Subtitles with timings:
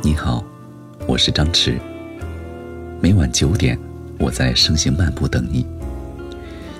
[0.00, 0.44] 你好，
[1.08, 1.76] 我是张弛。
[3.00, 3.76] 每晚九点，
[4.16, 5.66] 我在声行漫步等你。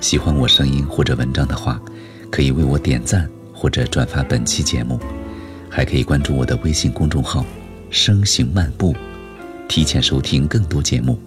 [0.00, 1.80] 喜欢我声音或者文章的话，
[2.30, 5.00] 可以为我点赞或者转发本期节目，
[5.68, 7.44] 还可以关注我的微信公众号
[7.90, 8.94] “声行漫步”，
[9.68, 11.18] 提前收听更多节目。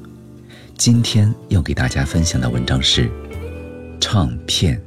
[0.77, 3.11] 今天要给大家分享的文章是
[3.99, 4.81] 唱片。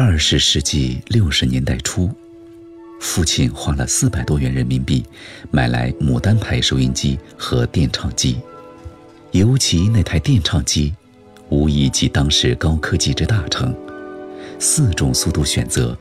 [0.00, 2.08] 二十世纪六十年代初，
[3.00, 5.04] 父亲花了四百多元人民币
[5.50, 8.38] 买来牡丹牌收音机和电唱机，
[9.32, 10.94] 尤其那台电唱机，
[11.48, 13.74] 无疑集当时高科技之大成。
[14.60, 15.98] 四种速度选择、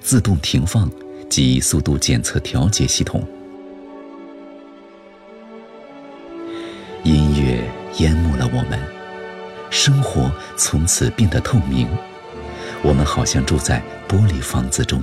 [0.00, 0.88] 自动停放
[1.28, 3.26] 及速度检测调节系统，
[7.02, 8.78] 音乐淹没了我们，
[9.70, 11.88] 生活从此变得透明。
[12.84, 15.02] 我们好像住在玻璃房子中。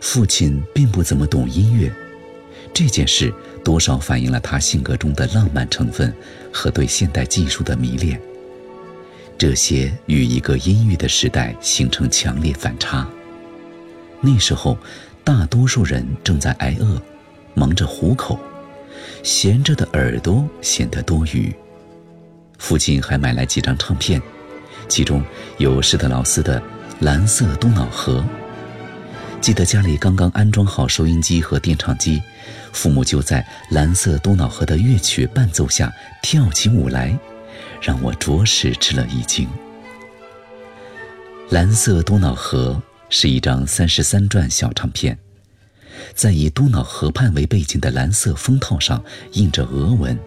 [0.00, 1.92] 父亲并不怎么懂音乐，
[2.72, 3.34] 这件事
[3.64, 6.14] 多少反映了他性格中的浪漫成分
[6.52, 8.20] 和对现代技术的迷恋。
[9.36, 13.04] 这些与一个阴郁的时代形成强烈反差。
[14.20, 14.78] 那时候，
[15.24, 17.02] 大多数人正在挨饿，
[17.54, 18.38] 忙着糊口，
[19.24, 21.52] 闲着的耳朵显得多余。
[22.56, 24.22] 父亲还买来几张唱片。
[24.88, 25.22] 其中
[25.58, 26.60] 有施特劳斯的
[27.00, 28.20] 《蓝色多瑙河》。
[29.40, 32.20] 记得家里刚刚安装好收音机和电唱机，
[32.72, 33.40] 父母就在
[33.74, 37.16] 《蓝色多瑙河》的乐曲伴奏下跳起舞来，
[37.80, 39.46] 让我着实吃了一惊。
[41.50, 45.16] 《蓝色多瑙河》是一张三十三转小唱片，
[46.14, 49.02] 在以多瑙河畔为背景的蓝色封套上
[49.32, 50.18] 印着俄文，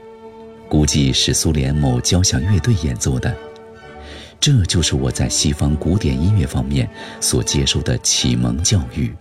[0.70, 3.36] 估计是苏联某交响乐队演奏的。
[4.42, 6.90] 这就是我在西方古典音乐方面
[7.20, 9.14] 所接受的启蒙教育。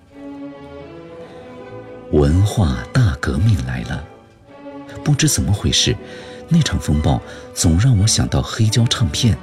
[2.10, 4.03] 文化大革命来了，
[5.04, 5.94] 不知怎么回事，
[6.48, 7.20] 那场风暴
[7.54, 9.36] 总让我想到黑胶唱片。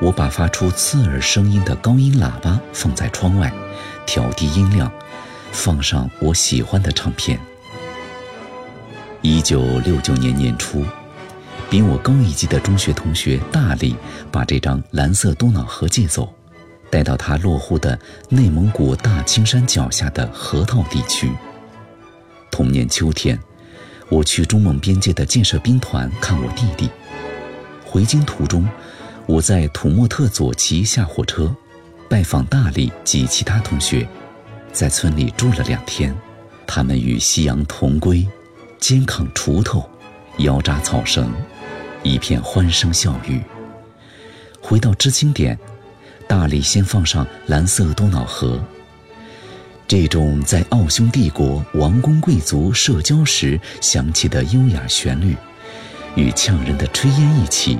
[0.00, 3.52] 我把发出刺耳声音的高音喇叭放在窗外，
[4.04, 4.90] 调低音量，
[5.52, 7.38] 放上我喜欢的唱片。
[9.22, 10.84] 一九六九年年初。
[11.74, 13.96] 比我高一级的中学同学大力
[14.30, 16.32] 把这张蓝色多瑙河借走，
[16.88, 17.98] 带到他落户的
[18.28, 21.32] 内蒙古大青山脚下的河套地区。
[22.48, 23.36] 同年秋天，
[24.08, 26.88] 我去中蒙边界的建设兵团看我弟弟。
[27.84, 28.68] 回京途中，
[29.26, 31.52] 我在土默特左旗下火车，
[32.08, 34.06] 拜访大力及其他同学，
[34.72, 36.14] 在村里住了两天。
[36.68, 38.24] 他们与夕阳同归，
[38.78, 39.84] 肩扛锄头，
[40.38, 41.28] 腰扎草绳。
[42.04, 43.42] 一片欢声笑语。
[44.60, 45.58] 回到知青点，
[46.28, 48.56] 大力先放上《蓝色多瑙河》。
[49.88, 55.36] 这种在奥匈帝国王公贵族社交时响起的优雅旋律，
[56.14, 57.78] 与呛人的炊烟一起，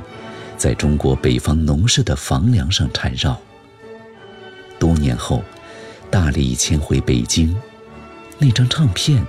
[0.58, 3.40] 在中国北方农舍的房梁上缠绕。
[4.78, 5.42] 多年后，
[6.10, 7.56] 大力迁回北京，
[8.38, 9.26] 那张唱片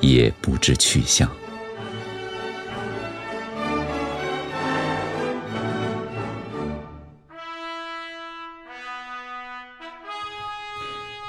[0.00, 1.30] 也不知去向。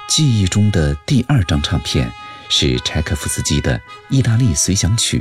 [0.08, 2.12] 记忆中的第二张唱片
[2.48, 3.78] 是柴可夫斯基的
[4.10, 5.20] 《意大利随想曲》，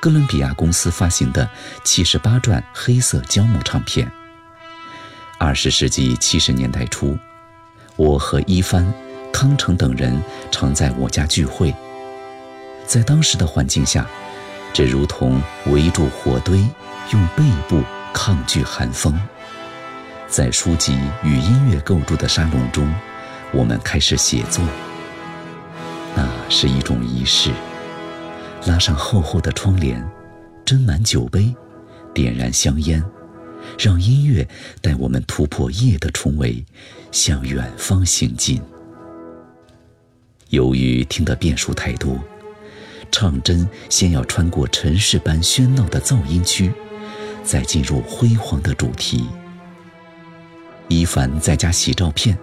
[0.00, 1.48] 哥伦比亚公司发行的
[1.84, 4.10] 七十八转黑色胶木唱片。
[5.38, 7.16] 二十世纪七十年代初，
[7.96, 8.92] 我和一帆、
[9.32, 11.72] 康成等人常在我家聚会，
[12.86, 14.06] 在当时的环境下，
[14.72, 16.58] 这如同围住火堆，
[17.12, 17.82] 用背部
[18.12, 19.18] 抗拒寒风，
[20.28, 22.92] 在书籍与音乐构筑的沙龙中。
[23.56, 24.64] 我们开始写作，
[26.16, 27.52] 那是一种仪式。
[28.66, 30.04] 拉上厚厚的窗帘，
[30.66, 31.54] 斟满酒杯，
[32.12, 33.00] 点燃香烟，
[33.78, 34.48] 让音乐
[34.80, 36.64] 带我们突破夜的重围，
[37.12, 38.60] 向远方行进。
[40.48, 42.18] 由于听的变数太多，
[43.12, 46.72] 唱针先要穿过尘世般喧闹的噪音区，
[47.44, 49.28] 再进入辉煌的主题。
[50.88, 52.36] 伊凡在家洗照片。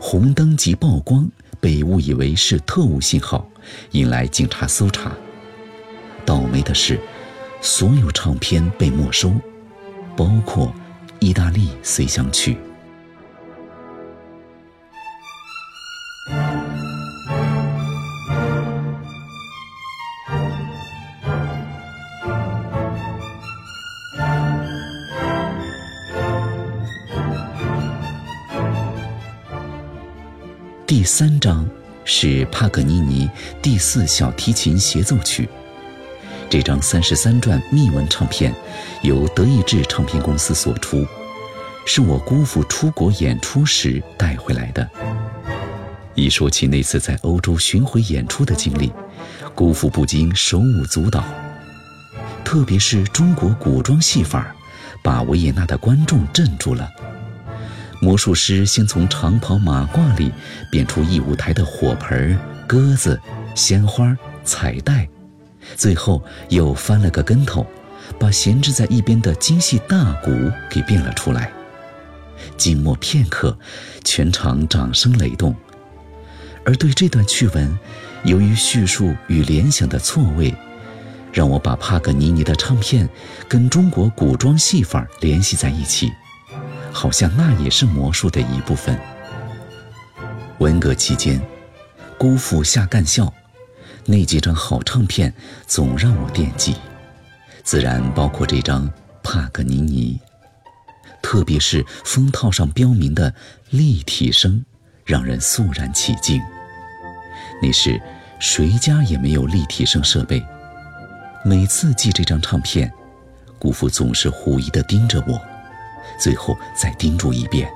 [0.00, 1.28] 红灯及曝光
[1.60, 3.48] 被误以为是特务信号，
[3.90, 5.12] 引来警察搜查。
[6.24, 7.00] 倒霉的是，
[7.60, 9.32] 所有唱片被没收，
[10.16, 10.66] 包括
[11.18, 12.54] 《意大利随想曲》。
[31.08, 31.66] 三张
[32.04, 33.28] 是帕格尼尼
[33.62, 35.48] 第四小提琴协奏曲。
[36.50, 38.54] 这张三十三转密纹唱片
[39.02, 41.06] 由德意志唱片公司所出，
[41.86, 44.86] 是我姑父出国演出时带回来的。
[46.14, 48.92] 一说起那次在欧洲巡回演出的经历，
[49.54, 51.24] 姑父不禁手舞足蹈。
[52.44, 54.54] 特别是中国古装戏法，
[55.02, 56.86] 把维也纳的观众镇住了。
[58.00, 60.32] 魔术师先从长袍马褂里
[60.70, 63.20] 变出一舞台的火盆、鸽子、
[63.54, 65.08] 鲜花、彩带。
[65.76, 67.66] 最后又翻了个跟头，
[68.18, 70.30] 把闲置在一边的精细大鼓
[70.70, 71.52] 给变了出来。
[72.56, 73.58] 静默片刻，
[74.04, 75.54] 全场掌声雷动。
[76.64, 77.78] 而对这段趣闻，
[78.22, 80.54] 由于叙述与联想的错位，
[81.32, 83.08] 让我把帕格尼尼的唱片
[83.48, 86.12] 跟中国古装戏法联系在一起，
[86.92, 88.98] 好像那也是魔术的一部分。
[90.58, 91.40] 文革期间，
[92.18, 93.32] 姑父下干校。
[94.04, 95.32] 那几张好唱片
[95.66, 96.74] 总让我惦记，
[97.62, 98.90] 自然包括这张
[99.22, 100.18] 帕格尼尼，
[101.20, 103.34] 特别是封套上标明的
[103.68, 104.64] 立体声，
[105.04, 106.40] 让人肃然起敬。
[107.62, 108.00] 那时
[108.38, 110.42] 谁家也没有立体声设备，
[111.44, 112.90] 每次寄这张唱片，
[113.58, 115.38] 姑父总是狐疑地盯着我，
[116.18, 117.70] 最后再叮嘱一遍：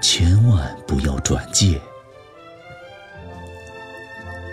[0.00, 1.80] 千万不要转借。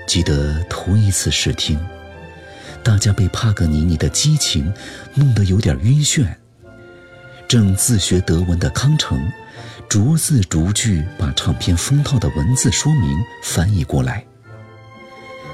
[0.08, 1.80] 记得头一次试听，
[2.84, 4.74] 大家被帕格尼尼的激情
[5.14, 6.28] 弄得有点晕眩。
[7.48, 9.32] 正自学德文的康成，
[9.88, 14.24] 逐字逐句把唱片封套的文字说明翻译过来。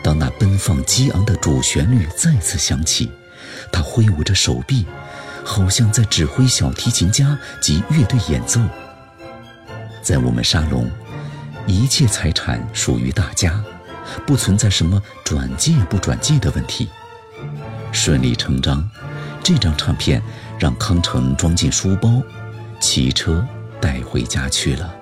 [0.01, 3.11] 当那奔放激昂的主旋律再次响起，
[3.71, 4.85] 他挥舞着手臂，
[5.45, 8.59] 好像在指挥小提琴家及乐队演奏。
[10.01, 10.89] 在我们沙龙，
[11.68, 13.63] 一切财产属于大家。
[14.25, 16.88] 不存在什么转借不转借的问题，
[17.92, 18.88] 顺理成章，
[19.44, 20.21] 这张唱片
[20.59, 22.21] 让康成装进书包，
[22.80, 23.45] 骑车
[23.81, 24.94] 带回家去了。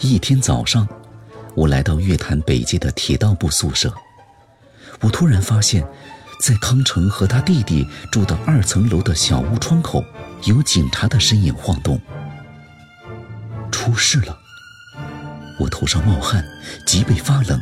[0.00, 0.88] 一天早上，
[1.54, 3.94] 我来到乐坛北街的铁道部宿舍，
[5.00, 5.86] 我突然发现，
[6.46, 10.04] 在康成和他弟弟住的二层楼的小屋窗口，
[10.42, 11.98] 有警察的身影晃动。
[13.72, 14.38] 出事了！
[15.58, 16.44] 我头上冒汗，
[16.86, 17.58] 脊背发冷。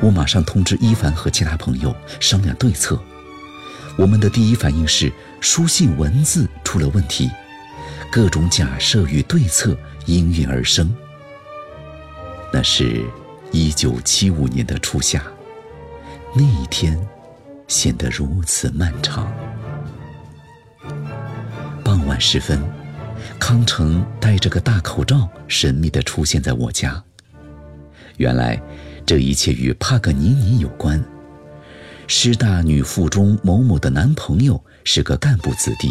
[0.00, 2.98] 我马上通知伊凡和其他朋友商量对策。
[3.98, 7.30] 我们的第一反应是书信文字出了问题，
[8.10, 9.76] 各种假设与对策
[10.06, 10.90] 应运而生。
[12.50, 13.04] 那是
[13.52, 15.22] 一九七五年的初夏，
[16.34, 16.98] 那一天
[17.70, 19.32] 显得如此漫长。
[21.82, 22.60] 傍晚时分，
[23.38, 27.02] 康成戴着个大口罩，神秘地出现在我家。
[28.18, 28.60] 原来。
[29.06, 31.02] 这一切与帕格尼尼有关。
[32.06, 35.90] 师大女附中某某的男朋友是个干部子弟，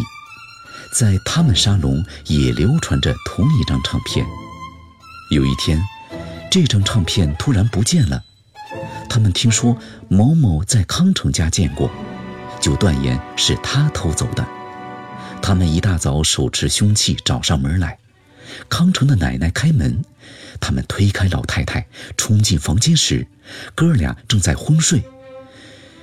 [0.96, 4.24] 在他们沙龙也流传着同一张唱片。
[5.32, 5.78] 有一天，
[6.50, 8.24] 这张唱片突然不见了。
[9.10, 9.76] 他们听说
[10.08, 11.90] 某某在康成家见过，
[12.60, 14.46] 就断言是他偷走的。
[15.42, 17.98] 他们一大早手持凶器找上门来。
[18.68, 20.04] 康成的奶奶开门。
[20.60, 21.86] 他们推开老太太，
[22.16, 23.26] 冲进房间时，
[23.74, 25.02] 哥俩正在昏睡。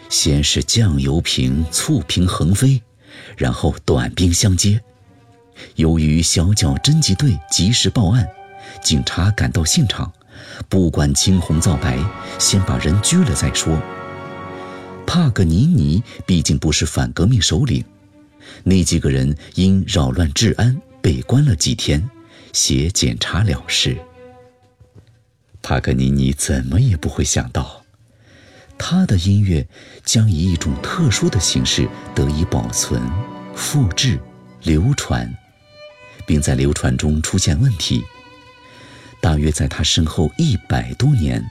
[0.09, 2.81] 先是酱油瓶、醋瓶横飞，
[3.37, 4.81] 然后短兵相接。
[5.75, 8.27] 由于小脚侦缉队及时报案，
[8.83, 10.11] 警察赶到现场，
[10.69, 11.97] 不管青红皂白，
[12.39, 13.81] 先把人拘了再说。
[15.05, 17.83] 帕格尼尼毕竟不是反革命首领，
[18.63, 22.09] 那几个人因扰乱治安被关了几天，
[22.51, 23.97] 写检查了事。
[25.61, 27.83] 帕格尼尼怎么也不会想到，
[28.77, 29.65] 他的音乐
[30.03, 33.01] 将以一种特殊的形式得以保存、
[33.55, 34.19] 复制、
[34.63, 35.33] 流传，
[36.25, 38.03] 并在流传中出现问题。
[39.21, 41.43] 大约在他身后一百多年，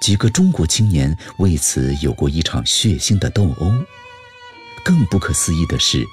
[0.00, 3.72] 几个中国青年为此有过一场血腥的斗殴。
[4.84, 6.04] 更不可思议的是，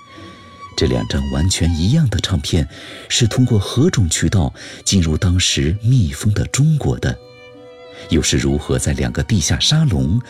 [0.76, 2.68] 这两张完全一样的唱片
[3.08, 7.18] 是通过何种渠道进入当时密封的中国的？
[8.10, 10.22] 又是如何在两个地下沙龙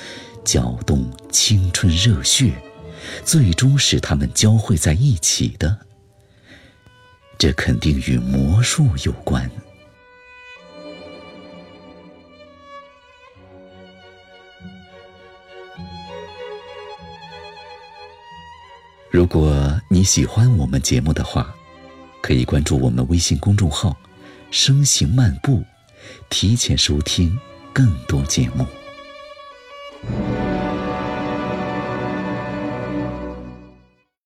[0.43, 2.53] 搅动青春热血，
[3.23, 5.79] 最终使他们交汇在一起的？
[7.37, 9.49] 这肯定与魔术有关。
[19.15, 21.55] 如果你喜欢我们节目的话，
[22.21, 23.95] 可以关注我们微信公众号
[24.51, 25.63] “声行漫步”。
[26.29, 27.39] 提前收听
[27.71, 28.67] 更多节目。